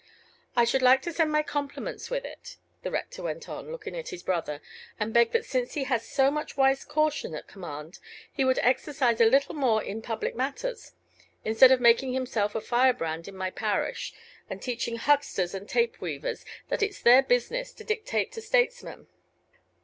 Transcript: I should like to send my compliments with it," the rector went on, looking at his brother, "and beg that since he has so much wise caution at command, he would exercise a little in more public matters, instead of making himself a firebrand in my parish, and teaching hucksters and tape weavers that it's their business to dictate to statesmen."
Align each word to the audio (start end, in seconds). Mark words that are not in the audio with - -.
I 0.55 0.63
should 0.63 0.81
like 0.81 1.03
to 1.03 1.13
send 1.13 1.31
my 1.31 1.43
compliments 1.43 2.09
with 2.09 2.25
it," 2.25 2.57
the 2.81 2.89
rector 2.89 3.21
went 3.21 3.47
on, 3.47 3.71
looking 3.71 3.95
at 3.95 4.09
his 4.09 4.23
brother, 4.23 4.59
"and 4.99 5.13
beg 5.13 5.31
that 5.31 5.45
since 5.45 5.75
he 5.75 5.83
has 5.83 6.03
so 6.07 6.31
much 6.31 6.57
wise 6.57 6.83
caution 6.83 7.35
at 7.35 7.47
command, 7.47 7.99
he 8.33 8.43
would 8.43 8.57
exercise 8.63 9.21
a 9.21 9.25
little 9.27 9.53
in 9.53 9.61
more 9.61 10.01
public 10.01 10.35
matters, 10.35 10.93
instead 11.45 11.71
of 11.71 11.79
making 11.79 12.13
himself 12.13 12.55
a 12.55 12.61
firebrand 12.61 13.27
in 13.27 13.35
my 13.35 13.51
parish, 13.51 14.11
and 14.49 14.59
teaching 14.59 14.95
hucksters 14.95 15.53
and 15.53 15.69
tape 15.69 16.01
weavers 16.01 16.45
that 16.69 16.81
it's 16.81 16.99
their 16.99 17.21
business 17.21 17.71
to 17.73 17.83
dictate 17.83 18.31
to 18.31 18.41
statesmen." 18.41 19.05